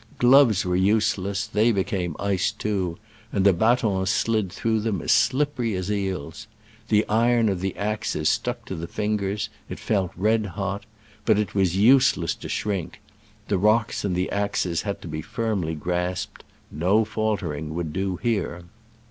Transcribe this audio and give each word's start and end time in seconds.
Gloves 0.17 0.65
were 0.65 0.75
useless: 0.75 1.45
they 1.45 1.71
became, 1.71 2.15
iced 2.19 2.57
too, 2.57 2.97
and 3.31 3.45
the 3.45 3.53
batons 3.53 4.09
slid 4.09 4.51
through 4.51 4.79
them 4.79 4.99
as 4.99 5.11
slippery 5.11 5.75
as 5.75 5.91
eels. 5.91 6.47
The 6.87 7.07
iron 7.07 7.49
of 7.49 7.61
the 7.61 7.75
axes 7.77 8.27
stuck 8.27 8.65
to 8.65 8.73
the 8.75 8.87
fingers— 8.87 9.49
it 9.69 9.77
felt 9.77 10.09
red 10.17 10.47
hot; 10.57 10.87
but 11.23 11.37
it 11.37 11.53
was 11.53 11.77
useless 11.77 12.33
to 12.33 12.49
shrink: 12.49 12.99
the 13.47 13.59
rocks 13.59 14.03
and 14.03 14.15
the 14.15 14.31
axes 14.31 14.81
had 14.81 15.03
to 15.03 15.07
be 15.07 15.19
f!rmly 15.19 15.79
grasped— 15.79 16.43
no 16.87 17.05
faltering 17.05 17.75
would 17.75 17.93
do 17.93 18.15
here. 18.17 18.63